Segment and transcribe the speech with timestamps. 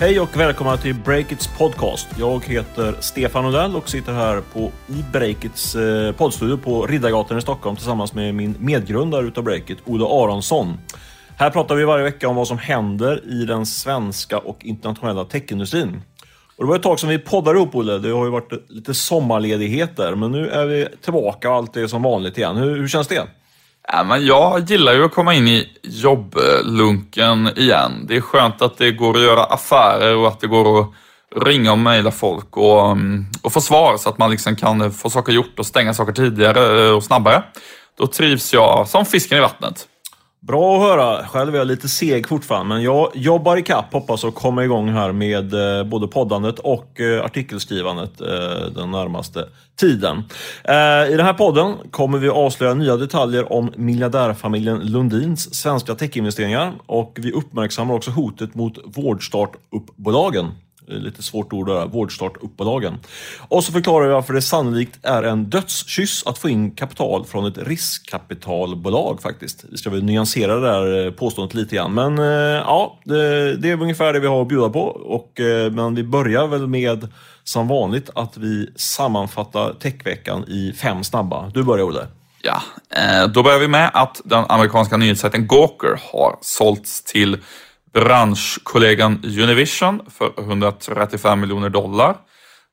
[0.00, 2.08] Hej och välkomna till Breakits podcast.
[2.18, 7.40] Jag heter Stefan Odell och sitter här på, i Breakits eh, poddstudio på Riddargatan i
[7.40, 10.78] Stockholm tillsammans med min medgrundare utav Breakit, Olle Aronsson.
[11.36, 16.02] Här pratar vi varje vecka om vad som händer i den svenska och internationella techindustrin.
[16.56, 17.98] Och det var ett tag som vi poddade ihop Olle.
[17.98, 22.02] Det har ju varit lite sommarledigheter, men nu är vi tillbaka och allt är som
[22.02, 22.56] vanligt igen.
[22.56, 23.22] Hur, hur känns det?
[23.92, 28.04] Ja, men jag gillar ju att komma in i jobblunken igen.
[28.08, 30.90] Det är skönt att det går att göra affärer och att det går att
[31.36, 35.10] ringa och mejla folk och, mm, och få svar så att man liksom kan få
[35.10, 37.42] saker gjort och stänga saker tidigare och snabbare.
[37.98, 39.86] Då trivs jag som fisken i vattnet.
[40.48, 41.26] Bra att höra.
[41.26, 43.92] Själv är jag lite seg fortfarande, men jag jobbar i kapp.
[43.92, 48.26] Hoppas att komma igång här med eh, både poddandet och eh, artikelskrivandet eh,
[48.74, 50.16] den närmaste tiden.
[51.08, 57.18] I den här podden kommer vi avslöja nya detaljer om miljardärfamiljen Lundins svenska techinvesteringar och
[57.20, 60.46] vi uppmärksammar också hotet mot vårdstartuppbolagen
[60.90, 62.94] Eh, lite svårt ord där, vårdstartuppbolagen.
[63.48, 67.46] Och så förklarar vi varför det sannolikt är en dödskyss att få in kapital från
[67.46, 69.64] ett riskkapitalbolag faktiskt.
[69.70, 71.94] Vi ska väl nyansera det där eh, påståendet lite grann.
[71.94, 72.24] Men eh,
[72.64, 74.82] ja, det, det är ungefär det vi har att bjuda på.
[74.82, 75.32] Och,
[75.72, 77.08] men vi börjar väl med
[77.44, 81.50] som vanligt att vi sammanfattar techveckan i fem snabba.
[81.54, 82.06] Du börjar Olle.
[82.42, 82.62] Ja,
[83.26, 87.38] då börjar vi med att den amerikanska nyhetssajten Gawker har sålts till
[87.92, 92.16] branschkollegan Univision för 135 miljoner dollar.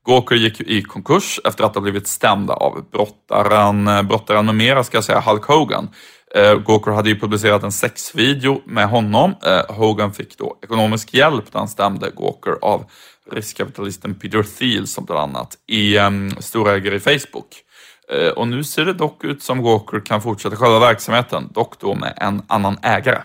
[0.05, 4.83] Gawker gick i konkurs efter att ha blivit stämda av brottaren, eh, brottaren med mera,
[4.83, 5.89] ska jag säga, Hulk Hogan.
[6.35, 9.35] Eh, Gawker hade ju publicerat en sexvideo med honom.
[9.45, 12.85] Eh, Hogan fick då ekonomisk hjälp när han stämde Gawker av
[13.31, 17.61] riskkapitalisten Peter Thiel som bland annat är um, ehm, storägare i Facebook.
[18.35, 22.13] Och nu ser det dock ut som Gawker kan fortsätta själva verksamheten, dock då med
[22.17, 23.21] en annan ägare.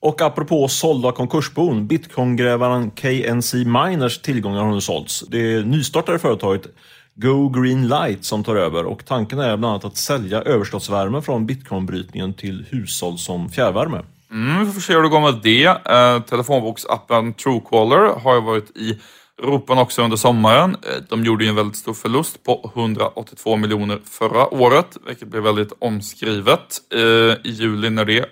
[0.00, 5.24] Och apropå sålda konkursbon, bitcoingrävaren KNC Miners tillgångar har nu sålts.
[5.28, 6.66] Det nystartade företaget
[7.14, 11.46] Go Green Light som tar över och tanken är bland annat att sälja överskottsvärme från
[11.46, 14.02] bitcoinbrytningen till hushåll som fjärrvärme.
[14.30, 15.66] Mm, vi får se hur det går med det.
[15.66, 18.98] Eh, telefonboksappen Truecaller har ju varit i
[19.42, 20.70] ropen också under sommaren.
[20.70, 25.42] Eh, de gjorde ju en väldigt stor förlust på 182 miljoner förra året, vilket blev
[25.42, 28.24] väldigt omskrivet eh, i juli när det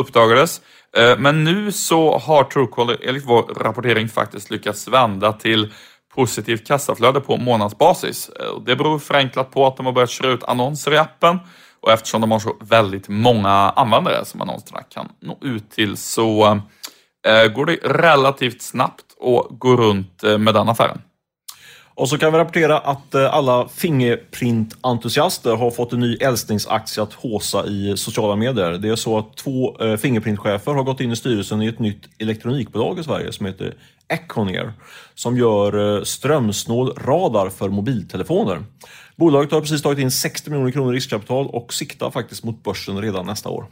[0.00, 0.60] uppdagades.
[0.96, 5.72] Eh, men nu så har Truecaller enligt vår rapportering faktiskt lyckats vända till
[6.14, 8.28] positivt kassaflöde på månadsbasis.
[8.28, 11.38] Eh, det beror förenklat på att de har börjat köra ut annonser i appen
[11.80, 16.60] och eftersom de har så väldigt många användare som annonserna kan nå ut till så
[17.26, 21.02] eh, går det relativt snabbt att gå runt med den affären.
[22.00, 27.12] Och så kan vi rapportera att eh, alla Fingerprint-entusiaster har fått en ny älsklingsaktie att
[27.12, 28.70] håsa i sociala medier.
[28.70, 32.08] Det är så att två eh, Fingerprint-chefer har gått in i styrelsen i ett nytt
[32.18, 33.74] elektronikbolag i Sverige som heter
[34.08, 34.72] Econier
[35.14, 38.64] som gör eh, strömsnål radar för mobiltelefoner.
[39.16, 43.02] Bolaget har precis tagit in 60 miljoner kronor i riskkapital och siktar faktiskt mot börsen
[43.02, 43.66] redan nästa år.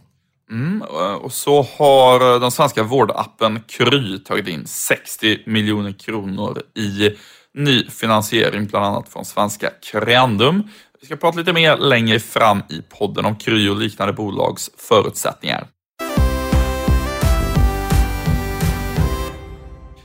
[0.51, 0.83] Mm,
[1.21, 7.17] och så har den svenska vårdappen Kry tagit in 60 miljoner kronor i
[7.55, 10.63] ny finansiering, bland annat från svenska Creandum.
[11.01, 15.67] Vi ska prata lite mer längre fram i podden om Kry och liknande bolags förutsättningar.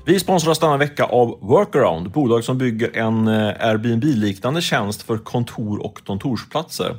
[0.05, 5.85] Vi sponsras denna vecka av Workaround, bolag som bygger en eh, Airbnb-liknande tjänst för kontor
[5.85, 6.95] och kontorsplatser.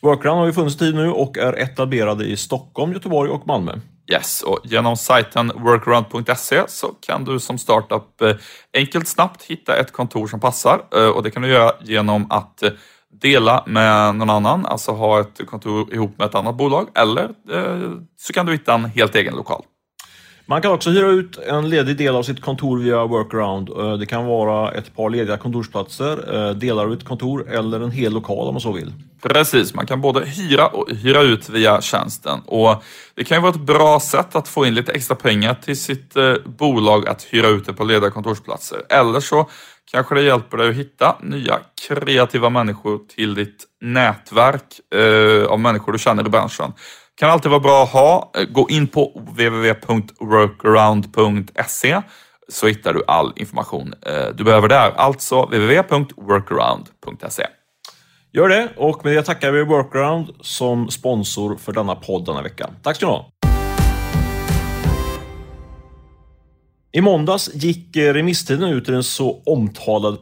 [0.00, 3.72] Workaround har ju funnits tid nu och är etablerade i Stockholm, Göteborg och Malmö.
[4.12, 8.36] Yes, och genom sajten workaround.se så kan du som startup eh,
[8.74, 12.62] enkelt snabbt hitta ett kontor som passar eh, och det kan du göra genom att
[12.62, 12.70] eh,
[13.20, 17.30] dela med någon annan, alltså ha ett kontor ihop med ett annat bolag eller
[18.16, 19.62] så kan du hitta en helt egen lokal.
[20.48, 23.68] Man kan också hyra ut en ledig del av sitt kontor via Workaround.
[23.68, 27.90] Eh, det kan vara ett par lediga kontorsplatser, eh, delar av ett kontor eller en
[27.90, 28.92] hel lokal om man så vill.
[29.22, 32.40] Precis, man kan både hyra och hyra ut via tjänsten.
[32.46, 32.82] Och
[33.14, 36.16] Det kan ju vara ett bra sätt att få in lite extra pengar till sitt
[36.16, 38.78] eh, bolag att hyra ut det på lediga kontorsplatser.
[38.88, 39.50] Eller så
[39.90, 41.58] kanske det hjälper dig att hitta nya
[41.88, 46.72] kreativa människor till ditt nätverk eh, av människor du känner i branschen.
[47.18, 48.32] Kan alltid vara bra att ha.
[48.48, 52.02] Gå in på www.workaround.se
[52.48, 54.92] så hittar du all information eh, du behöver där.
[54.96, 57.46] Alltså www.workaround.se.
[58.32, 62.70] Gör det och med det tackar vi Workaround som sponsor för denna podd denna vecka.
[62.82, 63.30] Tack ska ni ha!
[66.92, 70.16] I måndags gick remisstiden ut i den så omtalade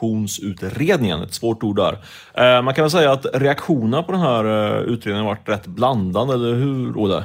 [0.00, 1.22] personaloptionsutredningen.
[1.22, 1.98] Ett svårt ord där.
[2.34, 5.66] Eh, man kan väl säga att reaktionerna på den här eh, utredningen har varit rätt
[5.66, 7.24] blandade, eller hur Olle?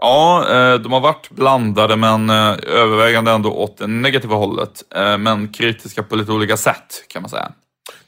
[0.00, 4.82] Ja, eh, de har varit blandade men eh, övervägande ändå åt det negativa hållet.
[5.18, 7.52] Men kritiska på lite olika sätt kan man säga.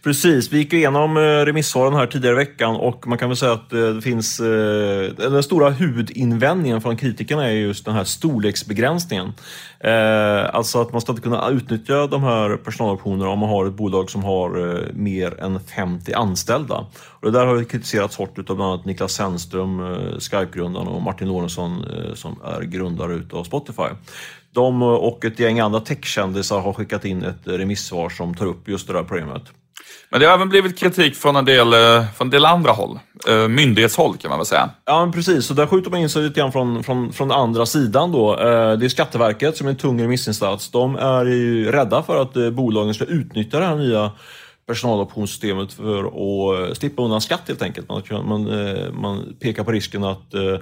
[0.07, 3.53] Precis, vi gick igenom eh, remissvaren här tidigare i veckan och man kan väl säga
[3.53, 4.41] att eh, det finns...
[4.41, 9.33] Eh, den stora huvudinvändningen från kritikerna är just den här storleksbegränsningen.
[10.53, 14.11] Alltså att man ska inte kunna utnyttja de här personaloptionerna om man har ett bolag
[14.11, 16.87] som har mer än 50 anställda.
[16.97, 21.85] Och det där har kritiserats hårt av bland annat Niklas Sennström, Skype-grundaren och Martin Lorentzon
[22.15, 23.89] som är grundare utav Spotify.
[24.53, 28.87] De och ett gäng andra techkändisar har skickat in ett remissvar som tar upp just
[28.87, 29.43] det där problemet.
[30.11, 32.99] Men det har även blivit kritik från en del, eh, från en del andra håll.
[33.29, 34.71] Eh, myndighetshåll kan man väl säga.
[34.85, 35.47] Ja, men precis.
[35.47, 38.13] Så där skjuter man in sig lite grann från, från, från andra sidan.
[38.13, 38.33] Då.
[38.33, 40.71] Eh, det är Skatteverket som är en tung remissinstans.
[40.71, 44.13] De är ju rädda för att bolagen ska utnyttja det här nya
[44.67, 47.89] personaloptionssystemet för att eh, slippa undan skatt helt enkelt.
[47.89, 50.59] Man, man, eh, man pekar på risken att eh,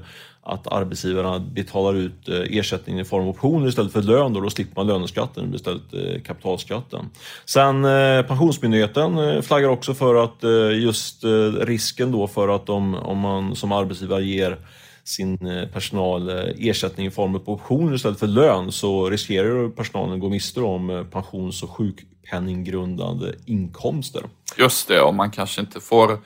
[0.46, 4.32] att arbetsgivarna betalar ut ersättning i form av optioner istället för lön.
[4.32, 5.82] Då, då slipper man löneskatten istället
[6.24, 7.10] kapitalskatten.
[7.44, 7.82] Sen
[8.28, 10.44] Pensionsmyndigheten flaggar också för att
[10.82, 11.24] just
[11.60, 14.58] risken då för att om, om man som arbetsgivare ger
[15.04, 15.38] sin
[15.72, 16.28] personal
[16.58, 21.06] ersättning i form av optioner istället för lön så riskerar personalen att gå miste om
[21.12, 24.22] pensions och sjuk sjukpenninggrundande inkomster.
[24.56, 26.18] Just det, och man kanske inte får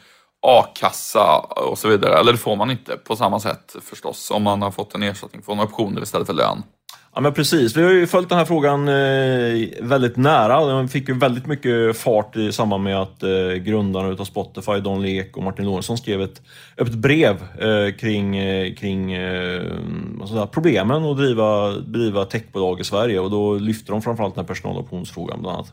[0.42, 2.18] a-kassa och så vidare.
[2.18, 5.42] Eller det får man inte på samma sätt förstås om man har fått en ersättning
[5.42, 6.62] från optioner istället för lön.
[7.14, 10.66] Ja men precis, vi har ju följt den här frågan eh, väldigt nära.
[10.66, 15.02] Den fick ju väldigt mycket fart i samband med att eh, grundarna utav Spotify, Don
[15.02, 16.42] Lek och Martin Lorentzon skrev ett
[16.78, 19.16] öppet brev eh, kring, eh, kring
[20.20, 24.48] alltså problemen att driva, driva techbolag i Sverige och då lyfte de framförallt den här
[24.48, 25.72] personaloptionsfrågan bland annat.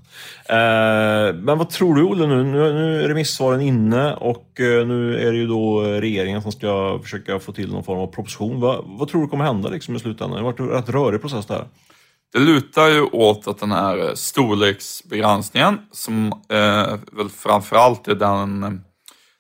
[0.49, 2.43] Eh, men vad tror du Olle nu?
[2.43, 7.51] Nu är remissvaren inne och nu är det ju då regeringen som ska försöka få
[7.51, 8.61] till någon form av proposition.
[8.61, 10.37] Vad, vad tror du kommer hända liksom i slutändan?
[10.37, 11.67] Det har varit en rätt rörig process där.
[12.33, 18.81] Det lutar ju åt att den här storleksbegränsningen, som eh, väl framförallt är den,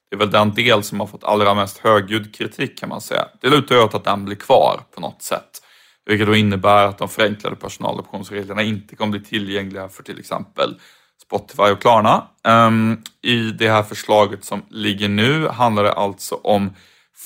[0.09, 3.27] det är väl den del som har fått allra mest högljudd kritik kan man säga.
[3.41, 5.61] Det lutar ju åt att den blir kvar på något sätt.
[6.05, 10.75] Vilket då innebär att de förenklade personaloptionsreglerna inte kommer bli tillgängliga för till exempel
[11.21, 12.27] Spotify och Klarna.
[12.43, 16.75] Ehm, I det här förslaget som ligger nu handlar det alltså om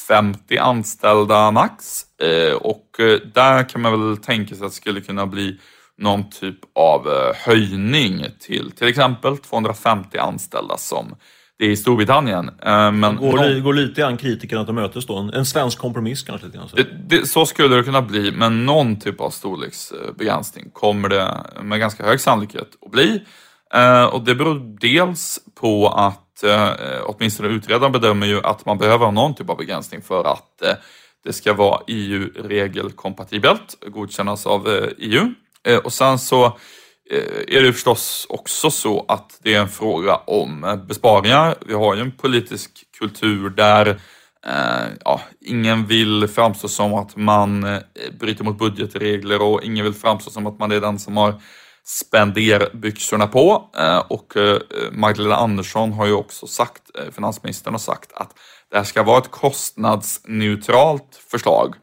[0.07, 2.03] 50 anställda max.
[2.23, 5.59] Ehm, och eh, där kan man väl tänka sig att det skulle kunna bli
[5.97, 11.15] någon typ av eh, höjning till till exempel 250 anställda som
[11.59, 12.51] i Storbritannien.
[12.63, 13.63] Men går, någon...
[13.63, 15.17] går lite grann kritikerna till mötes då?
[15.33, 16.45] En, svensk kompromiss kanske?
[16.45, 16.75] Lite grann, så.
[16.75, 21.79] Det, det, så skulle det kunna bli, men någon typ av storleksbegränsning kommer det med
[21.79, 23.21] ganska hög sannolikhet att bli.
[24.11, 26.69] Och det beror dels på att eh,
[27.05, 30.73] åtminstone utredaren bedömer ju att man behöver ha någon typ av begränsning för att eh,
[31.23, 35.33] det ska vara EU-regelkompatibelt, godkännas av eh, EU.
[35.67, 36.53] Eh, och sen så eh,
[37.11, 41.55] Eh, är det förstås också så att det är en fråga om eh, besparingar.
[41.65, 43.87] Vi har ju en politisk kultur där
[44.45, 47.79] eh, ja, ingen vill framstå som att man
[48.19, 51.41] bryter mot budgetregler och ingen vill framstå som att man är den som har
[51.85, 53.69] spenderbyxorna på.
[54.07, 54.33] Och
[54.91, 58.33] Magdalena Andersson har ju också sagt, finansministern har sagt att
[58.71, 61.75] det här ska vara ett kostnadsneutralt förslag.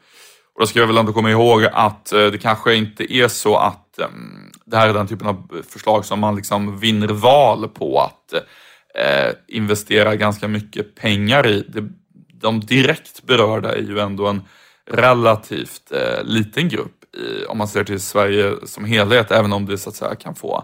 [0.55, 3.99] Och då ska jag väl ändå komma ihåg att det kanske inte är så att
[3.99, 8.33] ehm, det här är den typen av förslag som man liksom vinner val på att
[8.95, 11.65] eh, investera ganska mycket pengar i.
[12.33, 14.41] de direkt berörda är ju ändå en
[14.91, 19.77] relativt eh, liten grupp i, om man ser till Sverige som helhet, även om det
[19.77, 20.63] så att säga kan få eh,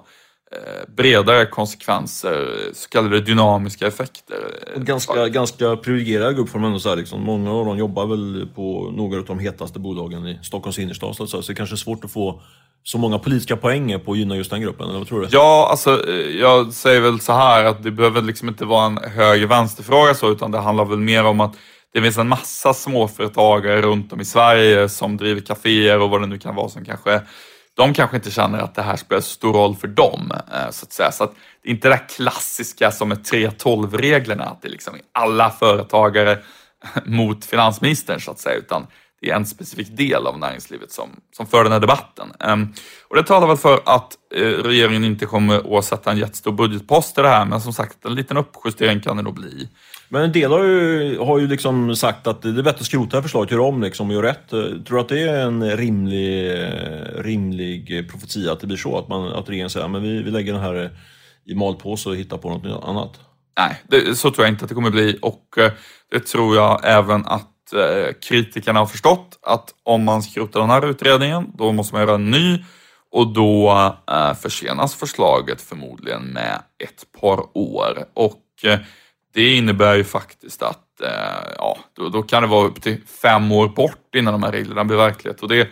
[0.87, 4.37] bredare konsekvenser, så kallade dynamiska effekter.
[4.77, 6.95] Ganska, ganska privilegierad grupp får man ändå säga.
[6.95, 7.21] Liksom.
[7.21, 11.27] Många av dem jobbar väl på några av de hetaste bolagen i Stockholms innerstad, så,
[11.27, 12.41] så det är kanske är svårt att få
[12.83, 15.27] så många politiska poänger på att gynna just den gruppen, eller vad tror du?
[15.31, 20.13] Ja, alltså jag säger väl så här att det behöver liksom inte vara en höger-vänster-fråga
[20.13, 21.55] så, utan det handlar väl mer om att
[21.93, 26.27] det finns en massa småföretagare runt om i Sverige som driver kaféer och vad det
[26.27, 27.21] nu kan vara som kanske
[27.75, 30.31] de kanske inte känner att det här spelar så stor roll för dem.
[30.53, 31.11] Eh, så att säga.
[31.11, 34.97] Så att det är inte det där klassiska som med 3.12-reglerna, att det liksom är
[34.97, 36.39] liksom alla företagare
[37.05, 38.87] mot finansministern så att säga, utan
[39.21, 42.33] det är en specifik del av näringslivet som, som för den här debatten.
[42.39, 42.73] Ehm,
[43.07, 47.17] och det talar väl för att eh, regeringen inte kommer att sätta en jättestor budgetpost
[47.17, 49.69] i det här, men som sagt, en liten uppjustering kan det nog bli.
[50.13, 53.21] Men en del har ju, har ju liksom sagt att det är bättre att skrota
[53.21, 54.49] förslaget, göra om liksom och göra rätt.
[54.49, 56.51] Tror du att det är en rimlig,
[57.17, 58.97] rimlig profetia att det blir så?
[58.97, 60.89] Att, man, att regeringen säger att vi, vi lägger den här
[61.45, 63.19] i malpåse och hittar på något annat?
[63.57, 65.71] Nej, det, så tror jag inte att det kommer bli och eh,
[66.11, 70.89] det tror jag även att eh, kritikerna har förstått att om man skrotar den här
[70.89, 72.63] utredningen, då måste man göra en ny
[73.11, 73.71] och då
[74.11, 78.05] eh, försenas förslaget förmodligen med ett par år.
[78.13, 78.41] Och
[79.33, 83.51] det innebär ju faktiskt att eh, ja, då, då, kan det vara upp till fem
[83.51, 85.41] år bort innan de här reglerna blir verklighet.
[85.41, 85.69] Och det,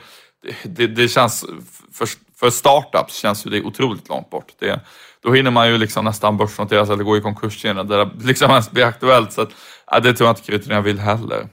[0.63, 1.45] det, det känns,
[1.93, 2.07] för,
[2.39, 4.53] för startups känns ju det otroligt långt bort.
[4.59, 4.79] Det,
[5.23, 8.71] då hinner man ju liksom nästan börsnoteras eller gå i konkurs innan det liksom ens
[8.71, 9.33] blir aktuellt.
[9.33, 9.49] Så att,
[9.91, 11.47] ja, det tror jag inte kriterierna vill heller.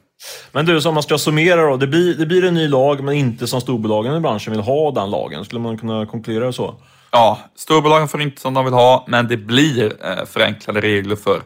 [0.53, 1.77] Men du, om man ska summera då.
[1.77, 4.91] Det blir, det blir en ny lag, men inte som storbolagen i branschen vill ha
[4.91, 5.45] den lagen.
[5.45, 6.75] Skulle man kunna konkludera så?
[7.11, 11.43] Ja, storbolagen får inte som de vill ha, men det blir eh, förenklade regler för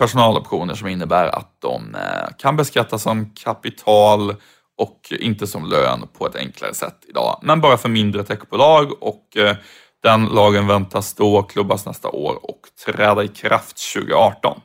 [0.00, 4.34] personaloptioner som innebär att de eh, kan beskattas som kapital
[4.78, 7.40] och inte som lön på ett enklare sätt idag.
[7.42, 9.56] Men bara för mindre techbolag och eh,
[10.02, 14.60] den lagen väntas då klubbas nästa år och träda i kraft 2018.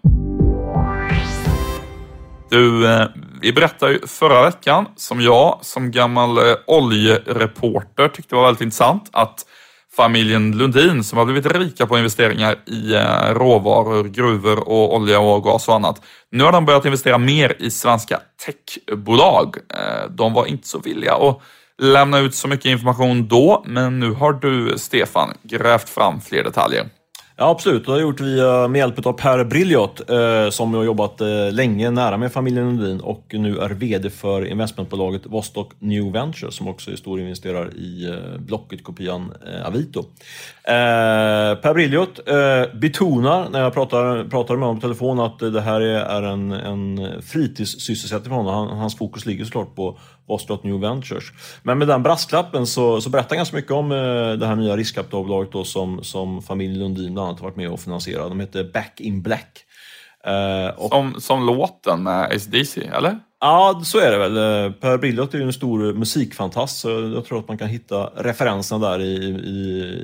[2.50, 3.08] Du, eh,
[3.42, 6.38] vi berättade ju förra veckan som jag som gammal
[6.68, 9.46] oljereporter tyckte var väldigt intressant att
[9.96, 15.44] familjen Lundin som har blivit rika på investeringar i eh, råvaror, gruvor och olja och
[15.44, 16.02] gas och annat.
[16.32, 19.56] Nu har de börjat investera mer i svenska techbolag.
[19.74, 21.42] Eh, de var inte så villiga att
[21.82, 26.86] lämna ut så mycket information då, men nu har du, Stefan, grävt fram fler detaljer.
[27.38, 27.86] Ja, absolut.
[27.86, 31.52] Det har jag gjort via, med hjälp av Per Brilliot eh, som har jobbat eh,
[31.52, 36.68] länge nära med familjen Lundin och nu är VD för investmentbolaget Vostok New Venture som
[36.68, 40.00] också är stor investerare i eh, Blocket-kopian eh, Avito.
[40.00, 45.62] Eh, per Brilliot eh, betonar när jag pratar, pratar med honom på telefon att det
[45.62, 48.54] här är en, en fritidssysselsättning för honom.
[48.54, 51.24] Han, hans fokus ligger såklart på Vostok New Ventures.
[51.64, 54.78] Men med den brasklappen så, så berättar han ganska mycket om eh, det här nya
[54.78, 58.30] riskkapitalbolaget då som, som familjen Lundin bland annat varit med och finansierat.
[58.30, 59.66] De heter Back in Black.
[60.26, 60.90] Eh, och...
[60.90, 63.20] som, som låten med ACDC, eller?
[63.46, 64.38] Ja, så är det väl.
[64.38, 68.10] Eh, per Brilliot är ju en stor musikfantast, så jag tror att man kan hitta
[68.16, 69.60] referenserna där i, i,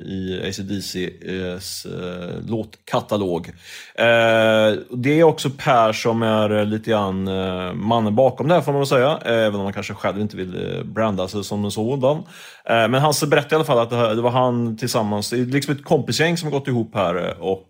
[0.06, 3.48] i ACDCs eh, låtkatalog.
[3.96, 8.72] Eh, det är också Per som är lite grann eh, mannen bakom det här får
[8.72, 11.66] man väl säga, eh, även om man kanske själv inte vill eh, branda sig som
[11.66, 12.18] en sådan.
[12.66, 15.40] Eh, men han berättade i alla fall att det, här, det var han tillsammans, det
[15.40, 17.68] är liksom ett kompisgäng som har gått ihop här och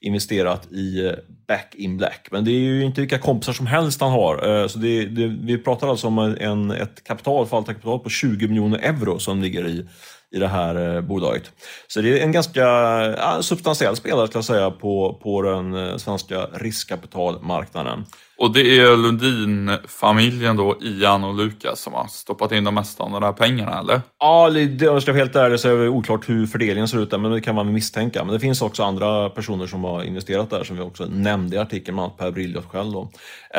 [0.00, 1.12] investerat i eh,
[1.48, 2.28] Back in Black.
[2.30, 4.48] Men det är ju inte vilka kompisar som helst han har.
[4.48, 8.78] Eh, så det, det, vi pratar alltså om en, ett kapital, kapital på 20 miljoner
[8.78, 9.88] euro som ligger i,
[10.30, 11.50] i det här eh, bolaget.
[11.88, 16.46] Så det är en ganska ja, substantiell spelare ska jag säga på, på den svenska
[16.46, 18.04] riskkapitalmarknaden.
[18.38, 23.10] Och det är Lundin-familjen då, Ian och Lukas, som har stoppat in de mesta av
[23.10, 24.00] de där pengarna, eller?
[24.18, 26.98] Ja, det, om jag ska vara helt ärlig så är det oklart hur fördelningen ser
[26.98, 28.24] ut där, men det kan man misstänka.
[28.24, 31.58] Men det finns också andra personer som har investerat där, som vi också nämnde i
[31.58, 32.92] artikeln, bland annat Per Brilliot själv.
[32.92, 33.10] Då.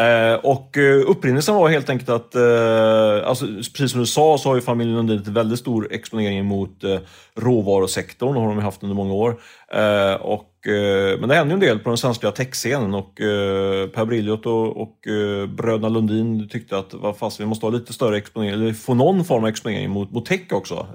[0.02, 4.50] Eh, och eh, upprinnelsen var helt enkelt att, eh, alltså, precis som du sa, så
[4.50, 6.98] har ju familjen Lundin en väldigt stor exponering mot eh,
[7.36, 9.40] råvarusektorn, och har de haft under många år.
[9.74, 13.88] Eh, och, Eh, men det händer ju en del på den svenska techscenen och eh,
[13.88, 17.94] Per Brilliot och, och eh, bröderna Lundin tyckte att vad fast, vi måste ha lite
[17.94, 20.88] större exponering, eller få någon form av exponering mot, mot tech också.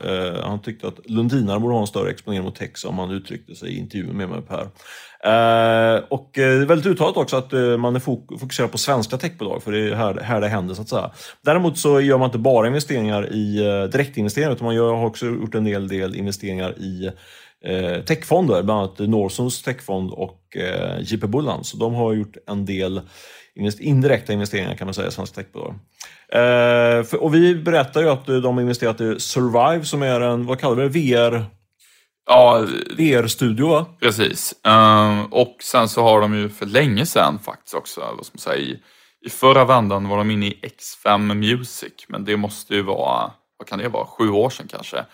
[0.42, 3.68] Han tyckte att Lundinare borde ha en större exponering mot tech som han uttryckte sig
[3.68, 4.68] i intervjun med mig Per.
[6.08, 8.00] och det är väldigt uttalat också att man är
[8.38, 11.10] fokuserad på svenska techbolag, för det är här, här det händer så att säga.
[11.44, 13.56] Däremot så gör man inte bara investeringar i
[13.92, 17.10] direktinvesteringar, utan man gör, har också gjort en del, del investeringar i
[17.66, 21.64] eh, techfonder, bland annat Northzones techfond och eh, JP Bullan.
[21.64, 23.00] Så de har gjort en del
[23.54, 25.74] invest indirekta investeringar kan man säga i svenska techbolag.
[26.28, 30.46] Eh, för, och vi berättar ju att de har investerat i Survive som är en,
[30.46, 31.46] vad kallar vi det, VR?
[32.26, 32.66] Ja,
[32.96, 33.86] VR-studio va?
[34.00, 34.54] Precis.
[34.64, 38.40] Um, och sen så har de ju för länge sedan faktiskt också, vad ska man
[38.40, 38.80] säga, i,
[39.26, 43.68] i förra vändan var de inne i X5 Music, men det måste ju vara, vad
[43.68, 45.04] kan det vara, sju år sedan kanske.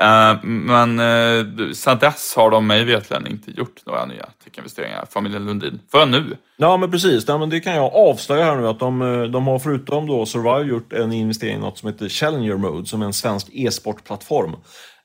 [0.00, 5.06] Eh, men eh, uh, sedan dess har de mig vetligen inte gjort några nya techinvesteringar,
[5.10, 6.36] familjen Lundin, förrän nu.
[6.56, 9.46] Ja men precis, ja, men det kan jag avslöja här nu att de, eh, de
[9.46, 13.06] har förutom då Survive gjort en investering i något som heter Challenger Mode som är
[13.06, 14.56] en svensk e-sportplattform.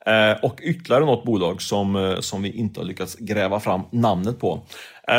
[0.05, 4.65] Eh, och ytterligare något bolag som, som vi inte har lyckats gräva fram namnet på.
[5.11, 5.15] Uh,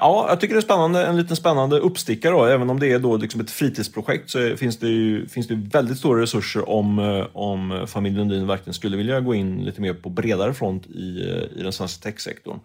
[0.00, 2.32] ja, jag tycker det är spännande, en liten spännande uppstickare.
[2.32, 2.44] Då.
[2.44, 5.98] Även om det är då liksom ett fritidsprojekt så finns det, ju, finns det väldigt
[5.98, 10.08] stora resurser om, eh, om familjen Lundin verkligen skulle vilja gå in lite mer på
[10.08, 12.58] bredare front i, eh, i den svenska techsektorn.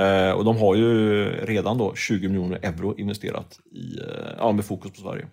[0.00, 4.00] Uh, och de har ju redan då 20 miljoner euro investerat i,
[4.38, 5.26] ja, med fokus på Sverige.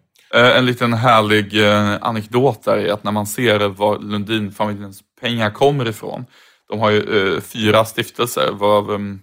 [0.58, 1.64] En liten härlig
[2.02, 6.26] anekdot där är att när man ser var Lundin-familjens pengar kommer ifrån.
[6.70, 9.20] De har ju fyra stiftelser varav mm,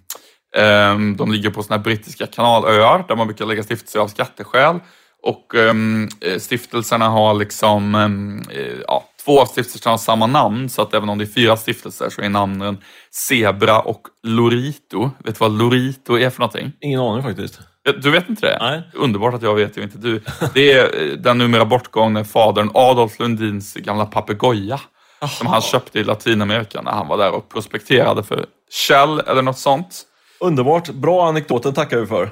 [1.16, 4.78] de ligger på såna brittiska kanalöar där man brukar lägga stiftelser av skatteskäl.
[5.22, 8.44] Och um, stiftelserna har liksom, um,
[8.86, 12.10] ja, två av stiftelserna har samma namn, så att även om det är fyra stiftelser
[12.10, 12.78] så är namnen
[13.28, 15.10] Zebra och Lorito.
[15.24, 16.72] Vet du vad Lorito är för någonting?
[16.80, 17.60] Ingen aning faktiskt.
[18.02, 18.58] Du vet inte det?
[18.60, 18.82] Nej.
[18.94, 20.22] Underbart att jag vet och inte du.
[20.54, 24.80] Det är den numera bortgångne fadern Adolf Lundins gamla papegoja.
[25.28, 29.58] Som han köpte i Latinamerika när han var där och prospekterade för Shell eller något
[29.58, 30.04] sånt.
[30.40, 30.88] Underbart.
[30.88, 32.30] Bra anekdoten tackar vi för.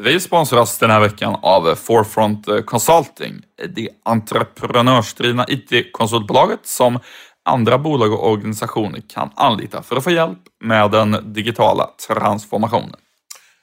[0.00, 3.34] Vi sponsras den här veckan av Forefront Consulting,
[3.74, 6.98] det entreprenörsdrivna IT-konsultbolaget som
[7.44, 12.96] andra bolag och organisationer kan anlita för att få hjälp med den digitala transformationen.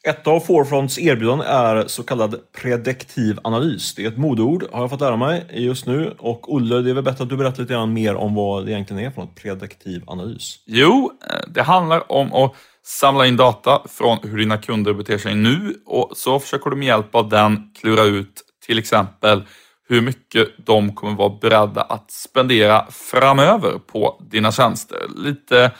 [0.08, 3.96] Ett av Forefronts erbjudanden är så kallad prediktiv analys.
[3.96, 6.16] Det är ett modeord, har jag fått lära mig just nu.
[6.20, 8.72] Och Olle, det är väl bättre att du berättar lite grann mer om vad det
[8.72, 10.60] egentligen är för något prediktiv analys?
[10.66, 15.36] Jo, eh, det handlar om att samla in data från hur dina kunder beter sig
[15.36, 19.44] nu och så försöker du med hjälp av den klura ut till exempel
[19.90, 25.00] hur mycket de kommer vara beredda att spendera framöver på dina tjänster.
[25.16, 25.72] Lite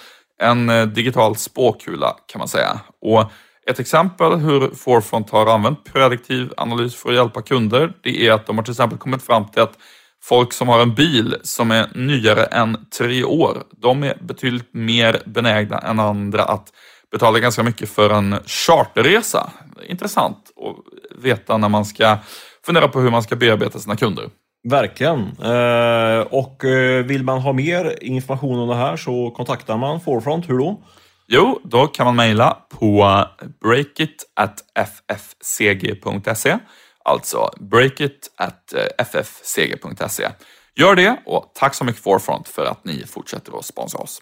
[0.42, 2.80] en eh, digital spåkula kan man säga.
[3.02, 3.32] Och
[3.70, 8.46] ett exempel hur Forefront har använt prediktiv analys för att hjälpa kunder, det är att
[8.48, 9.78] de har till exempel kommit fram till att
[10.24, 15.22] folk som har en bil som är nyare än tre år, de är betydligt mer
[15.26, 16.68] benägna än andra att
[17.12, 19.50] betala ganska mycket för en charterresa.
[19.88, 22.18] Intressant att veta när man ska
[22.66, 24.30] fundera på hur man ska bearbeta sina kunder.
[24.70, 25.20] Verkligen.
[25.44, 30.50] Eh, och eh, vill man ha mer information om det här så kontaktar man Forefront.
[30.50, 30.82] Hur då?
[31.28, 33.24] Jo, då kan man mejla på
[33.62, 36.58] breakit.ffcg.se.
[37.06, 40.24] Alltså breakit.ffcg.se.
[40.24, 40.32] Eh,
[40.76, 44.22] Gör det och tack så mycket Forefront för att ni fortsätter att sponsra oss.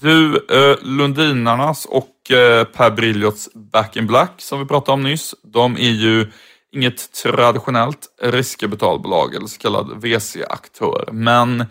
[0.00, 5.34] Du, eh, Lundinarnas och eh, Per Briljots Back in Black som vi pratade om nyss,
[5.42, 6.30] de är ju
[6.72, 11.08] inget traditionellt riskkapitalbolag eller så kallad VC-aktör.
[11.12, 11.64] Men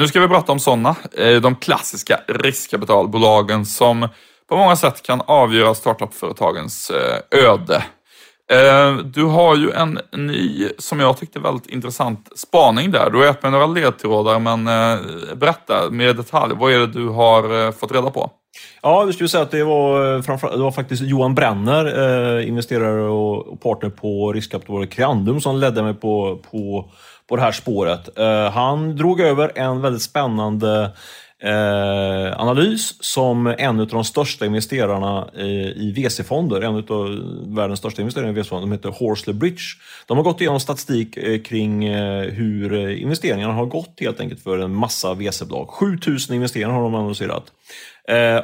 [0.00, 4.08] nu ska vi prata om sådana, eh, de klassiska riskkapitalbolagen som
[4.48, 7.84] på många sätt kan avgöra startupföretagens eh, öde.
[8.52, 13.10] Eh, du har ju en ny, som jag tyckte väldigt intressant spaning där.
[13.10, 16.54] Du har gett mig några ledtrådar, men eh, berätta mer i detalj.
[16.56, 18.30] Vad är det du har fått reda på?
[18.82, 23.90] Ja, vi skulle säga att det var, det var faktiskt Johan Brenner, investerare och partner
[23.90, 26.90] på riskkapitalbolaget Creandum, som ledde mig på, på
[27.30, 28.18] på det här spåret.
[28.18, 30.90] Eh, han drog över en väldigt spännande
[31.42, 38.02] eh, analys som en av de största investerarna eh, i VC-fonder, en av världens största
[38.02, 39.62] investerare i VC-fonder, de heter Horsley Bridge.
[40.06, 44.42] De har gått igenom statistik eh, kring eh, hur eh, investeringarna har gått helt enkelt
[44.42, 45.68] för en massa VC-bolag.
[45.68, 47.44] 7000 investeringar har de analyserat.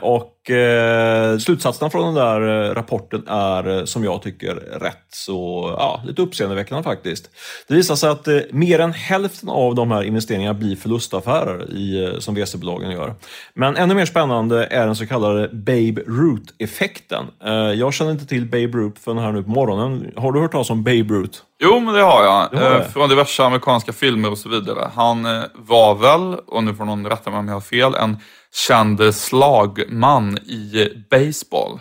[0.00, 5.74] Och eh, slutsatserna från den där eh, rapporten är, eh, som jag tycker, rätt så,
[5.78, 7.30] ja, lite uppseendeväckande faktiskt.
[7.68, 12.16] Det visar sig att eh, mer än hälften av de här investeringarna blir förlustaffärer i,
[12.20, 13.14] som VC-bolagen gör.
[13.54, 17.24] Men ännu mer spännande är den så kallade Babe Ruth-effekten.
[17.44, 20.12] Eh, jag känner inte till Babe Ruth förrän här nu på morgonen.
[20.16, 21.38] Har du hört talas om Babe Ruth?
[21.62, 22.48] Jo, men det har jag.
[22.52, 24.90] Det har Från diverse amerikanska filmer och så vidare.
[24.94, 25.22] Han
[25.54, 28.18] var väl, och nu får någon rätta mig om jag har fel, en
[28.56, 31.80] känd slagman i baseball.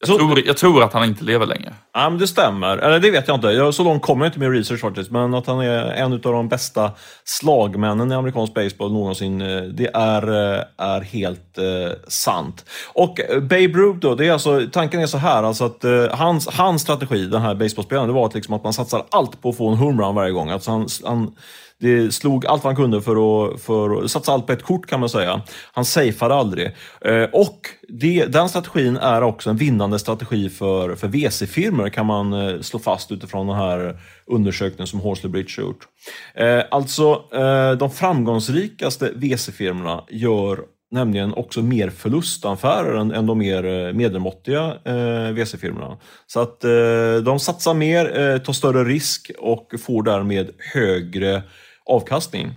[0.00, 1.74] Jag, så, tror, jag tror att han inte lever längre.
[1.92, 2.78] Ja, men det stämmer.
[2.78, 3.46] Eller det vet jag inte.
[3.46, 5.10] Jag, så långt kommer jag inte med research faktiskt.
[5.10, 6.90] Men att han är en av de bästa
[7.24, 12.64] slagmännen i amerikansk baseball någonsin, eh, det är, eh, är helt eh, sant.
[12.92, 16.08] Och eh, Babe Ruth då, det är alltså, tanken är så här, alltså att eh,
[16.10, 19.48] hans, hans strategi, den här baseballspelaren, det var att, liksom att man satsar allt på
[19.48, 20.50] att få en homerun varje gång.
[20.50, 21.34] Alltså han, han
[21.82, 24.86] det slog allt vad han kunde för att, för att satsa allt på ett kort
[24.86, 25.42] kan man säga.
[25.72, 26.66] Han safeade aldrig.
[27.00, 32.32] Eh, och det, den strategin är också en vinnande strategi för, för VC-firmor kan man
[32.32, 35.86] eh, slå fast utifrån den här undersökningen som Horsley Bridge har gjort.
[36.34, 37.22] Eh, alltså,
[37.78, 40.58] de framgångsrikaste VC-firmorna gör
[40.92, 45.96] nämligen också mer förlustaffärer än, än de mer medelmåttiga eh, VC-firmorna.
[46.26, 51.42] Så att eh, de satsar mer, eh, tar större risk och får därmed högre
[51.86, 52.54] avkastning.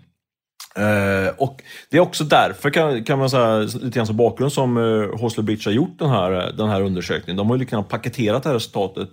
[0.80, 4.78] Uh, och Det är också därför, kan, kan man säga, lite grann som bakgrund, som
[4.78, 7.38] eh, Hosler Bridge har gjort den här, eh, den här undersökningen.
[7.38, 9.10] De har ju liksom paketerat det här resultatet,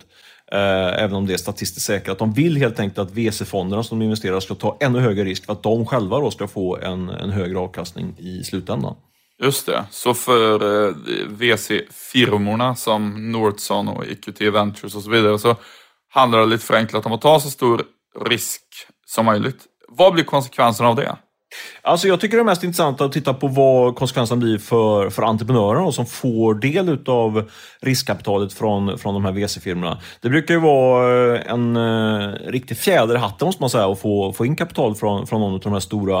[0.53, 2.19] uh, även om det är statistiskt säkert.
[2.19, 5.53] De vill helt enkelt att VC-fonderna som de investerar ska ta ännu högre risk för
[5.53, 8.95] att de själva då ska få en, en högre avkastning i slutändan.
[9.43, 10.95] Just det, så för uh,
[11.27, 15.55] VC-firmorna som Nordson och EQT Ventures och så vidare så
[16.09, 17.83] handlar det lite förenklat om att ta så stor
[18.25, 18.61] risk
[19.05, 21.17] som möjligt vad blir konsekvenserna av det?
[21.81, 25.23] Alltså jag tycker det är mest intressant att titta på vad konsekvensen blir för, för
[25.23, 27.49] entreprenörerna som får del av
[27.81, 29.97] riskkapitalet från, från de här VC-firmorna.
[30.21, 33.99] Det brukar ju vara eh, en eh, riktig fjäder i hatten måste man säga att
[33.99, 36.19] få, få in kapital från, från någon av de här stora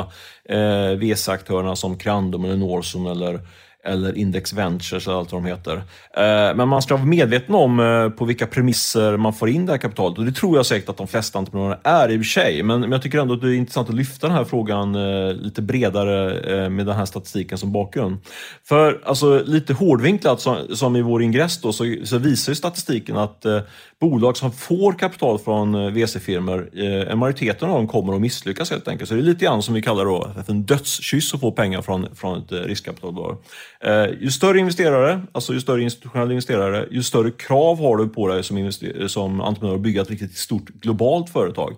[0.49, 3.39] eh, VC-aktörerna som Crandom eller Norson eller
[3.85, 5.75] eller Index Ventures eller allt vad de heter.
[6.17, 9.71] Eh, men man ska vara medveten om eh, på vilka premisser man får in det
[9.71, 12.23] här kapitalet och det tror jag säkert att de flesta entreprenörer är i och för
[12.23, 12.63] sig.
[12.63, 15.61] Men jag tycker ändå att det är intressant att lyfta den här frågan eh, lite
[15.61, 18.17] bredare med den här statistiken som bakgrund.
[18.63, 23.45] För alltså, lite hårdvinklat som i vår ingress då, så, så visar ju statistiken att
[23.99, 26.69] bolag som får kapital från VC-firmor,
[27.09, 29.09] en majoriteten av dem kommer att misslyckas helt enkelt.
[29.09, 31.81] Så det är lite grann som vi kallar då för en dödskyss att få pengar
[31.81, 33.37] från, från ett riskkapitalbolag.
[33.85, 38.27] Eh, ju större investerare, alltså ju större institutionella investerare, ju större krav har du på
[38.27, 38.71] dig som,
[39.07, 41.75] som entreprenör att bygga ett riktigt stort globalt företag.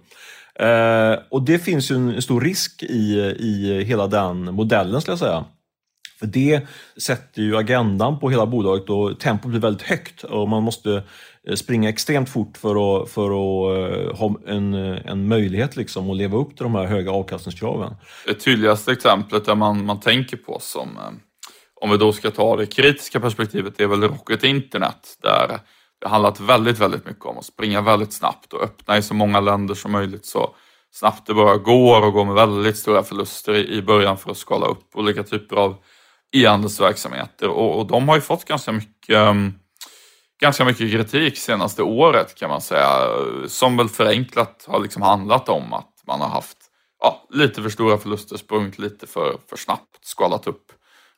[0.59, 5.19] Eh, och det finns ju en stor risk i, i hela den modellen, skulle jag
[5.19, 5.45] säga.
[6.19, 6.61] För det
[7.01, 11.03] sätter ju agendan på hela bolaget och tempot blir väldigt högt och man måste
[11.47, 16.17] eh, springa extremt fort för att, för att eh, ha en, en möjlighet liksom att
[16.17, 17.95] leva upp till de här höga avkastningskraven.
[18.27, 20.89] Det tydligaste exemplet där man, man tänker på som
[21.81, 25.59] om vi då ska ta det kritiska perspektivet, det är väl Rocket Internet där
[26.01, 29.39] det handlat väldigt, väldigt mycket om att springa väldigt snabbt och öppna i så många
[29.39, 30.55] länder som möjligt så
[30.91, 34.65] snabbt det bara går och gå med väldigt stora förluster i början för att skala
[34.65, 35.75] upp olika typer av
[36.35, 37.49] e-handelsverksamheter.
[37.49, 39.53] Och, och de har ju fått ganska mycket mm,
[40.41, 43.09] ganska mycket kritik senaste året kan man säga,
[43.47, 46.57] som väl förenklat har liksom handlat om att man har haft
[47.01, 50.64] ja, lite för stora förluster, sprungit lite för, för snabbt, skalat upp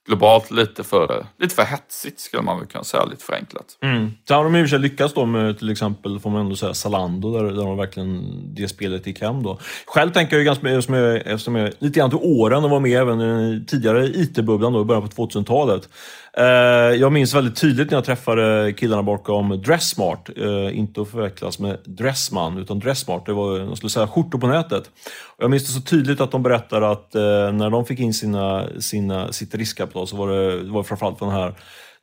[0.07, 3.65] globalt lite för, lite för hetsigt skulle man väl kunna säga, lite förenklat.
[3.81, 4.11] Mm.
[4.27, 6.55] Sen har de i och för sig lyckats då med till exempel, får man ändå
[6.55, 8.23] säga, Zalando där, där de verkligen
[8.55, 9.59] det spelet gick hem då.
[9.85, 12.79] Själv tänker jag ju ganska mycket, eftersom jag, eftersom lite grann till åren och var
[12.79, 15.89] med även tidigare IT-bubblan då i början på 2000-talet.
[16.37, 21.59] Eh, jag minns väldigt tydligt när jag träffade killarna bakom Dressmart, eh, inte att förväxlas
[21.59, 24.91] med Dressman, utan Dressmart, det var, de skulle säga skjortor på nätet.
[25.37, 27.21] Jag minns det så tydligt att de berättade att eh,
[27.51, 31.29] när de fick in sina, sina, sitt riskkapital så var det, det var framförallt från
[31.29, 31.53] den här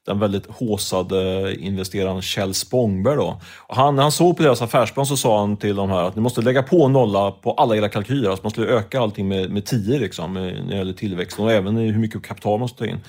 [0.07, 3.17] den väldigt håsade eh, investeraren Kjell Spångberg.
[3.17, 3.41] Då.
[3.67, 6.17] Och han, när han såg på deras affärsplan så sa han till de här att
[6.17, 8.31] ni måste lägga på nolla på alla era kalkyler.
[8.31, 11.53] Alltså man skulle öka allting med, med tio liksom, eh, när det gäller tillväxten och
[11.53, 13.01] även hur mycket kapital man måste ta in.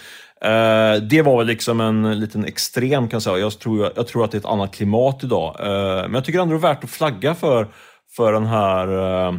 [0.42, 3.38] Eh, det var väl liksom en liten extrem kan jag säga.
[3.38, 5.56] Jag tror, jag tror att det är ett annat klimat idag.
[5.60, 7.68] Eh, men jag tycker ändå det är värt att flagga för,
[8.16, 8.88] för den här
[9.28, 9.34] eh,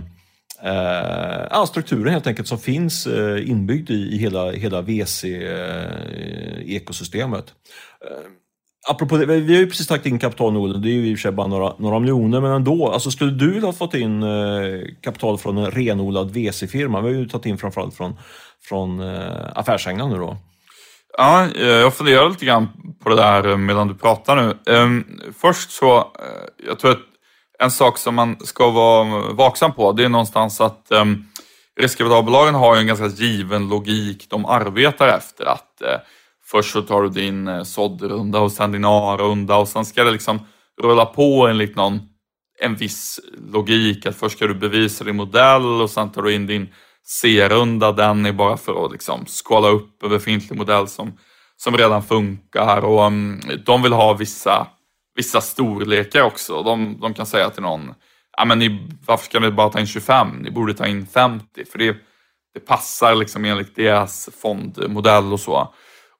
[0.63, 7.55] Eh, strukturen helt enkelt som finns eh, inbyggd i, i hela, hela VC-ekosystemet.
[8.05, 8.17] Eh, eh,
[8.89, 11.19] apropå det, vi har ju precis tagit in kapital nu, det är ju i och
[11.19, 12.89] för sig bara några, några miljoner, men ändå.
[12.89, 14.29] Alltså, skulle du ha fått in eh,
[15.03, 17.01] kapital från en renodlad VC-firma?
[17.01, 18.19] Vi har ju tagit in framförallt från,
[18.69, 20.37] från eh, affärsänglarna nu då.
[21.19, 22.69] Ja, eh, jag funderar lite grann
[23.03, 24.57] på det där medan du pratar nu.
[24.75, 25.05] Ehm,
[25.39, 26.13] först så,
[26.69, 26.99] jag tror att
[27.59, 31.27] en sak som man ska vara vaksam på, det är någonstans att um,
[31.81, 35.45] riskkapitalbolagen har en ganska given logik de arbetar efter.
[35.47, 35.89] Att uh,
[36.45, 40.11] först så tar du din uh, såddrunda och sen din A-runda och sen ska det
[40.11, 40.41] liksom
[40.83, 42.01] rulla på enligt någon
[42.61, 43.21] en viss
[43.53, 44.07] logik.
[44.07, 46.69] Att först ska du bevisa din modell och sen tar du in din
[47.05, 47.93] C-runda.
[47.93, 51.19] Den är bara för att liksom skala upp en befintlig modell som,
[51.57, 54.67] som redan funkar och um, de vill ha vissa
[55.17, 56.63] vissa storlekar också.
[56.63, 57.95] De, de kan säga till någon,
[58.37, 60.29] ja men ni, varför ska ni bara ta in 25?
[60.29, 61.97] Ni borde ta in 50 för det,
[62.55, 65.75] det passar liksom enligt deras fondmodell och så.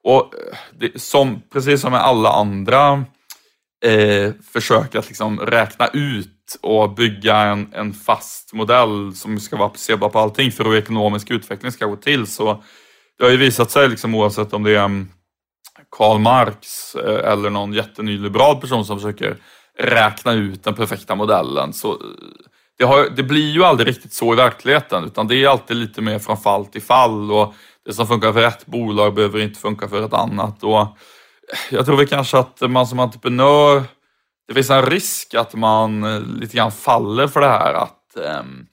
[0.05, 0.35] Och
[0.79, 3.05] det, som, precis som med alla andra
[3.85, 9.67] eh, försök att liksom räkna ut och bygga en, en fast modell som ska vara
[9.67, 12.27] applicerbar på allting för hur ekonomisk utveckling ska gå till.
[12.27, 12.63] Så
[13.19, 15.09] det har ju visat sig, liksom, oavsett om det är mm,
[15.91, 19.37] Karl Marx eh, eller någon jättenyliberal person som försöker
[19.79, 21.73] räkna ut den perfekta modellen.
[21.73, 21.99] Så eh,
[22.79, 26.03] det, har, det, blir ju aldrig riktigt så i verkligheten utan det är alltid lite
[26.03, 29.89] mer från fall till fall och det som funkar för ett bolag behöver inte funka
[29.89, 30.63] för ett annat.
[30.63, 30.87] Och eh,
[31.71, 33.83] jag tror väl kanske att man som entreprenör,
[34.49, 38.67] det finns en risk att man lite grann faller för det här att, ehm,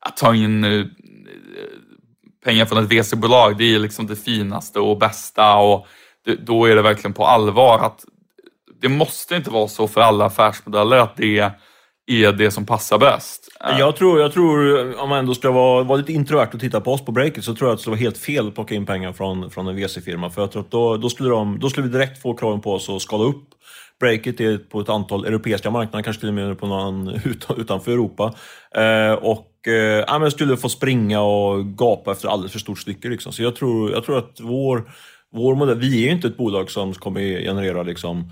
[0.00, 0.64] att ta in
[2.44, 3.58] pengar från ett VC-bolag.
[3.58, 5.86] Det är liksom det finaste och bästa och
[6.34, 8.04] då är det verkligen på allvar att
[8.80, 11.52] det måste inte vara så för alla affärsmodeller att det
[12.06, 13.48] är det som passar bäst.
[13.78, 16.92] Jag tror, jag tror om man ändå ska vara, vara lite introvert och titta på
[16.92, 18.86] oss på breaket så tror jag att det skulle vara helt fel att plocka in
[18.86, 20.30] pengar från, från en VC-firma.
[20.30, 22.72] För jag tror att då, då, skulle de, då skulle vi direkt få kraven på
[22.72, 23.44] oss att skala upp
[24.00, 27.08] breaket är på ett antal europeiska marknader, kanske till och med på någon
[27.56, 28.34] utanför Europa.
[28.74, 33.08] Eh, och eh, ja, men skulle få springa och gapa efter alldeles för stort stycke.
[33.08, 33.32] Liksom.
[33.32, 34.90] Så jag tror, jag tror att vår,
[35.32, 38.30] vår modell, vi är ju inte ett bolag som kommer generera liksom,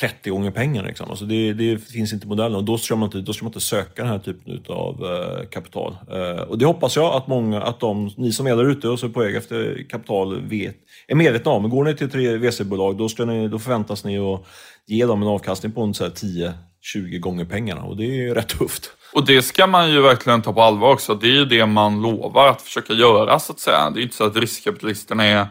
[0.00, 0.84] 30 gånger pengar.
[0.84, 1.10] Liksom.
[1.10, 3.48] Alltså det, det, finns inte i modellen och då ska, man inte, då ska man
[3.48, 5.96] inte söka den här typen av eh, kapital.
[6.10, 8.98] Eh, och det hoppas jag att många, att de, ni som är där ute och
[8.98, 10.76] så är på väg efter kapital vet,
[11.08, 11.70] är medvetna om.
[11.70, 14.46] Går ni till tre VC-bolag då, ska ni, då förväntas ni att
[14.86, 16.54] ge dem en avkastning på 10-20
[17.18, 18.90] gånger pengarna och det är rätt tufft.
[19.14, 21.14] Och det ska man ju verkligen ta på allvar också.
[21.14, 23.90] Det är ju det man lovar att försöka göra så att säga.
[23.90, 25.46] Det är inte så att riskkapitalisterna är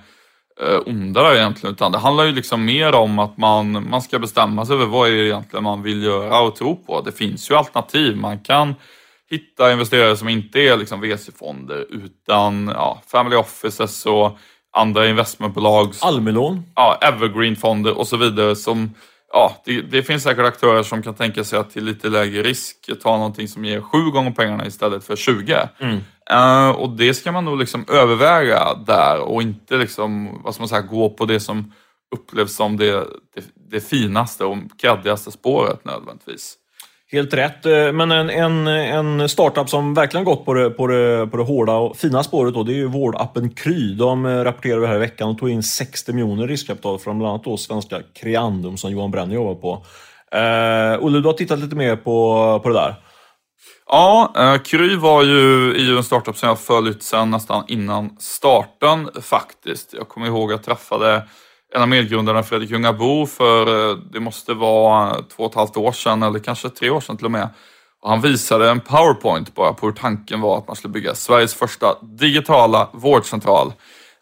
[0.62, 4.20] eh, onda där egentligen, utan det handlar ju liksom mer om att man, man ska
[4.20, 7.02] bestämma sig över vad är det egentligen man vill göra och tro på.
[7.02, 8.18] Det finns ju alternativ.
[8.18, 8.76] Man kan
[9.30, 14.38] hitta investerare som inte är liksom VC-fonder utan ja, family offices och
[14.72, 15.94] andra investmentbolag.
[16.02, 16.64] Almelån?
[16.76, 18.94] Ja, evergreen-fonder och så vidare som
[19.34, 22.90] ja, det, det, finns säkert aktörer som kan tänka sig att till lite lägre risk
[23.02, 25.70] ta någonting som ger sju gånger pengarna istället för 20.
[25.80, 26.00] Mm.
[26.34, 30.70] Uh, och det ska man nog liksom överväga där och inte liksom, vad ska man
[30.70, 31.74] säga, gå på det som
[32.16, 32.92] upplevs som det,
[33.36, 36.56] det, det finaste och kreddigaste spåret nödvändigtvis.
[37.12, 37.66] Helt rätt.
[37.66, 41.44] Eh, men en, en, en startup som verkligen gått på det, på, det, på det
[41.44, 43.94] hårda och fina spåret då, det är ju vårdappen Kry.
[43.94, 47.44] De eh, rapporterade här i veckan och tog in 60 miljoner riskkapital från bland annat
[47.44, 49.86] då svenska Creandum som Johan Brenner jobbar på.
[50.36, 52.96] Uh, Olle, du har tittat lite mer på, på det där.
[53.88, 58.16] Ja, eh, Kry var ju, är ju en startup som jag följt sedan nästan innan
[58.20, 59.94] starten faktiskt.
[59.94, 61.24] Jag kommer ihåg att jag träffade
[61.76, 65.92] en av medgrundarna, Fredrik Ljungabo, för eh, det måste vara två och ett halvt år
[65.92, 67.50] sedan, eller kanske tre år sedan till och med.
[68.02, 71.54] Och han visade en powerpoint bara på hur tanken var att man skulle bygga Sveriges
[71.54, 73.74] första digitala vårdcentral.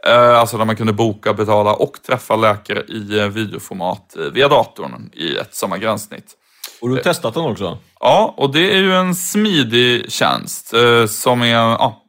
[0.07, 5.09] Eh, alltså där man kunde boka, betala och träffa läkare i eh, videoformat via datorn
[5.13, 6.33] i ett samma gränssnitt.
[6.81, 7.77] Och du har testat den också?
[7.99, 10.73] Ja, och det är ju en smidig tjänst
[11.07, 12.03] som är ja,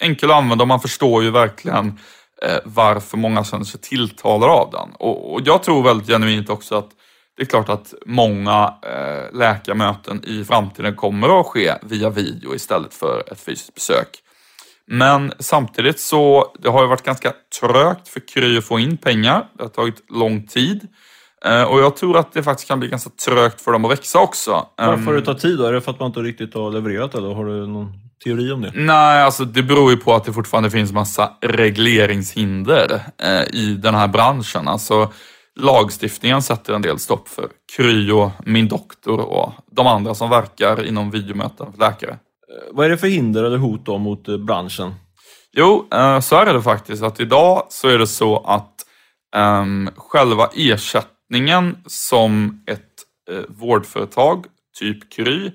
[0.00, 1.98] enkel att använda och man förstår ju verkligen
[2.64, 4.90] varför många känner sig tilltalade av den.
[4.98, 6.88] Och, jag tror väldigt genuint också att
[7.36, 12.94] det är klart att många eh, läkarmöten i framtiden kommer att ske via video istället
[12.94, 14.08] för ett fysiskt besök.
[14.86, 19.46] Men samtidigt så, det har ju varit ganska trögt för Kry att få in pengar.
[19.54, 20.88] Det har tagit lång tid.
[21.44, 24.20] Eh, och jag tror att det faktiskt kan bli ganska trögt för dem att växa
[24.20, 24.66] också.
[24.76, 25.64] Varför har det tagit tid då?
[25.64, 27.92] Är det för att man inte riktigt har levererat eller har du någon
[28.24, 28.72] teori om det?
[28.74, 33.94] Nej, alltså det beror ju på att det fortfarande finns massa regleringshinder eh, i den
[33.94, 34.68] här branschen.
[34.68, 35.12] Alltså
[35.60, 40.86] lagstiftningen sätter en del stopp för Kry och Min Doktor och de andra som verkar
[40.86, 42.10] inom videomöten för läkare.
[42.10, 42.16] Eh,
[42.72, 44.94] vad är det för hinder eller hot då mot eh, branschen?
[45.52, 48.70] Jo, eh, så är det faktiskt att idag så är det så att
[49.36, 52.80] um, själva ersättningen som ett
[53.48, 54.44] vårdföretag,
[54.78, 55.50] typ Kry,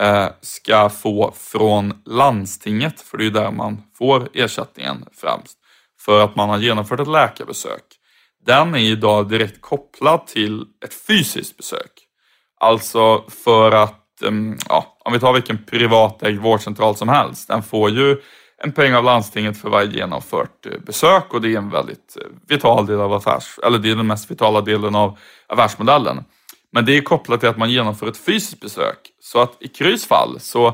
[0.00, 5.58] Eh, ska få från landstinget, för det är där man får ersättningen främst,
[6.00, 7.82] för att man har genomfört ett läkarbesök.
[8.46, 11.90] Den är idag direkt kopplad till ett fysiskt besök.
[12.60, 17.90] Alltså för att, ehm, ja, om vi tar vilken privatägd vårdcentral som helst, den får
[17.90, 18.16] ju
[18.62, 22.28] en peng av landstinget för varje genomfört eh, besök och det är en väldigt eh,
[22.48, 26.24] vital del av affärs, eller det är den mest vitala delen av affärsmodellen.
[26.72, 28.98] Men det är kopplat till att man genomför ett fysiskt besök.
[29.20, 30.66] Så att i Krys fall så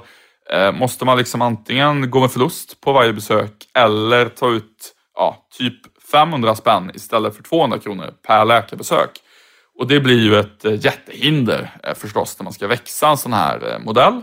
[0.52, 5.46] eh, måste man liksom antingen gå med förlust på varje besök eller ta ut ja,
[5.58, 5.74] typ
[6.12, 9.10] 500 spänn istället för 200 kronor per läkarbesök.
[9.78, 13.32] Och det blir ju ett eh, jättehinder eh, förstås när man ska växa en sån
[13.32, 14.20] här eh, modell.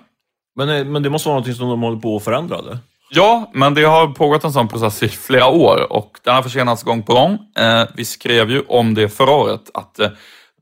[0.56, 2.78] Men, men det måste vara något som de håller på att förändra eller?
[3.10, 6.84] Ja, men det har pågått en sån process i flera år och den har försenats
[6.84, 7.40] gång på gång.
[7.96, 10.00] Vi skrev ju om det förra året att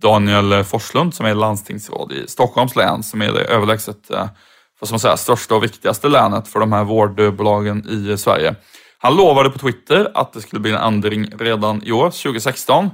[0.01, 4.27] Daniel Forslund som är landstingsråd i Stockholms län som är det överlägset eh,
[4.79, 8.55] vad ska man säga, största och viktigaste länet för de här vårdbolagen i Sverige.
[8.97, 12.89] Han lovade på Twitter att det skulle bli en ändring redan i år, 2016.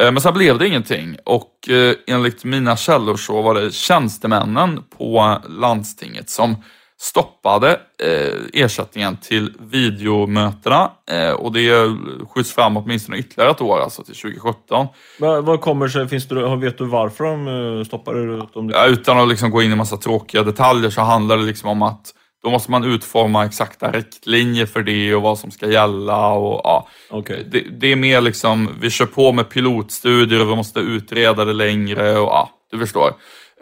[0.00, 4.82] Eh, men sen blev det ingenting och eh, enligt mina källor så var det tjänstemännen
[4.98, 6.56] på landstinget som
[7.00, 11.96] stoppade eh, ersättningen till videomötena eh, och det
[12.34, 14.86] skjuts fram åtminstone ytterligare ett år, alltså till 2017.
[15.18, 18.46] Men vad kommer sig, finns det, vet du varför de eh, stoppade det?
[18.54, 21.82] Ja, utan att liksom gå in i massa tråkiga detaljer så handlar det liksom om
[21.82, 26.32] att då måste man utforma exakta riktlinjer för det och vad som ska gälla.
[26.32, 26.88] Och, ja.
[27.10, 27.42] Okay.
[27.50, 31.52] Det, det, är mer liksom, vi kör på med pilotstudier och vi måste utreda det
[31.52, 33.12] längre och ja, du förstår.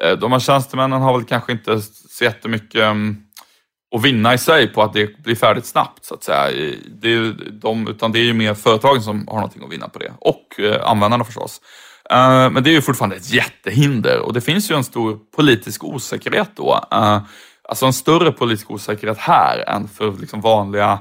[0.03, 3.17] Eh, de här tjänstemännen har väl kanske inte så jättemycket um,
[3.91, 6.73] och vinna i sig på att det blir färdigt snabbt så att säga.
[6.89, 9.99] Det är, de, utan det är ju mer företagen som har någonting att vinna på
[9.99, 11.61] det och eh, användarna förstås.
[12.11, 15.85] Eh, men det är ju fortfarande ett jättehinder och det finns ju en stor politisk
[15.85, 16.85] osäkerhet då.
[16.93, 17.21] Eh,
[17.69, 20.99] alltså en större politisk osäkerhet här än för liksom vanliga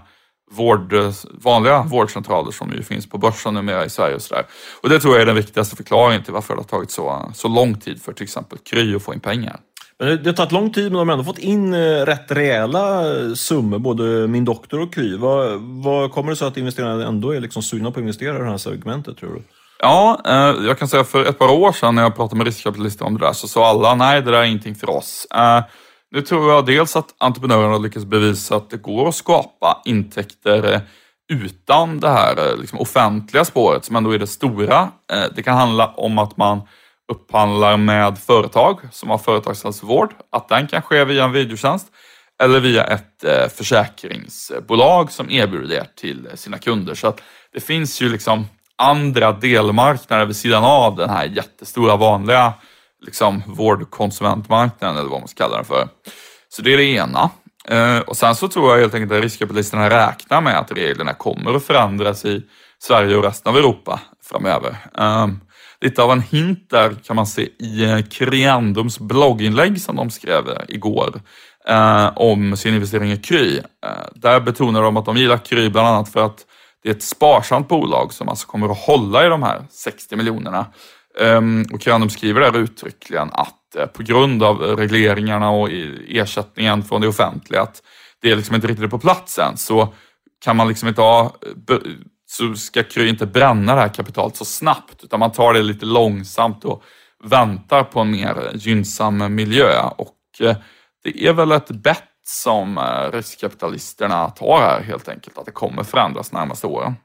[0.52, 0.94] vård,
[1.32, 4.46] vanliga vårdcentraler som ju finns på börsen numera i Sverige och sådär.
[4.84, 7.48] Och det tror jag är den viktigaste förklaringen till varför det har tagit så, så
[7.48, 9.60] lång tid för till exempel Kry att få in pengar.
[10.00, 13.16] Men det, har tagit lång tid, men de har ändå fått in eh, rätt rejäla
[13.20, 15.18] eh, summor, både Min Doktor och Kry.
[15.18, 18.40] Vad, vad kommer det sig att investerarna ändå är liksom sugna på att investera i
[18.40, 19.42] det här segmentet, tror du?
[19.80, 20.22] Ja,
[20.68, 23.26] jag kan säga för ett par år sedan när jag pratade med riskkapitalister om det
[23.26, 25.28] där så sa alla nej, det där är ingenting för oss.
[26.12, 30.82] Nu tror jag dels att entreprenörerna har lyckats bevisa att det går att skapa intäkter
[31.34, 34.90] utan det här liksom, offentliga spåret som ändå är det stora.
[35.36, 36.62] Det kan handla om att man
[37.08, 41.88] upphandlar med företag som har företagshälsovård, att den kan ske via en videotjänst
[42.44, 46.96] eller via ett eh, försäkringsbolag som erbjuder det till sina kunder.
[46.96, 47.22] Så att
[47.54, 52.54] det finns ju liksom andra delmarknader vid sidan av den här jättestora vanliga
[53.06, 55.88] liksom, vårdkonsumentmarknaden eller vad man ska kalla den för.
[56.50, 57.30] Så det är det ena.
[57.68, 61.54] Eh, och sen så tror jag helt enkelt att riskkapitalisterna räknar med att reglerna kommer
[61.54, 62.44] att förändras i
[62.80, 64.78] Sverige och resten av Europa framöver.
[64.98, 65.40] Ehm,
[65.82, 70.50] lite av en hint där kan man se i eh, Creandums blogginlägg som de skrev
[70.50, 71.22] eh, igår
[71.68, 73.58] eh, om sin investering i Kry.
[73.58, 76.46] Eh, där betonar de att de gillar Kry bland annat för att
[76.84, 80.66] det är ett sparsamt bolag som alltså kommer att hålla i de här 60 miljonerna.
[81.20, 85.70] Um, och Kranum skriver där uttryckligen att eh, på grund av regleringarna och
[86.08, 87.82] ersättningen från det offentliga, att
[88.22, 89.94] det är liksom inte riktigt på plats än, så
[90.46, 91.36] kan man liksom inte ha,
[92.30, 95.86] så ska Kry inte bränna det här kapitalet så snabbt, utan man tar det lite
[95.86, 96.84] långsamt och
[97.24, 99.82] väntar på en mer gynnsam miljö.
[99.98, 100.58] Och eh,
[101.04, 105.84] det är väl ett bett som eh, riskkapitalisterna tar här helt enkelt, att det kommer
[105.84, 106.96] förändras närmaste åren.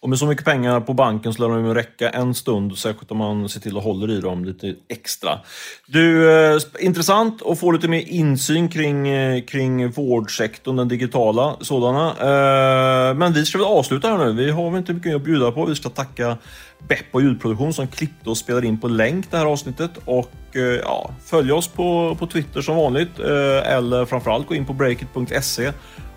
[0.00, 3.18] Och med så mycket pengar på banken så lär de räcka en stund, särskilt om
[3.18, 5.38] man ser till att hålla i dem lite extra.
[5.86, 12.08] Du, eh, intressant att få lite mer insyn kring, eh, kring vårdsektorn, den digitala sådana.
[12.08, 14.32] Eh, men vi ska väl avsluta här nu.
[14.32, 15.64] Vi har väl inte mycket att bjuda på.
[15.64, 16.36] Vi ska tacka
[16.88, 19.90] Beppo ljudproduktion som klippte och spelade in på länk det här avsnittet.
[20.04, 23.18] Och eh, ja, följ oss på, på Twitter som vanligt.
[23.18, 25.72] Eh, eller framförallt gå in på breakit.se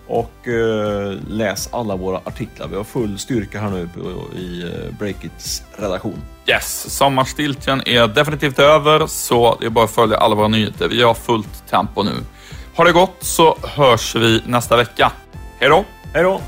[0.10, 2.67] och eh, läs alla våra artiklar.
[2.67, 3.89] Vi har full styrka här nu
[4.39, 6.22] i eh, Breakits redaktion.
[6.48, 10.88] Yes, sommarstiltjen är definitivt över så det är bara att följa alla våra nyheter.
[10.88, 12.12] Vi har fullt tempo nu.
[12.76, 15.12] Ha det gott så hörs vi nästa vecka.
[15.60, 15.86] Hej då!
[16.13, 16.41] Hej då!